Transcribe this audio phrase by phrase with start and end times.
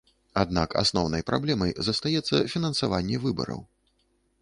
[0.43, 3.67] Аднак асноўнай праблемай застаецца фінансаванне выбараў.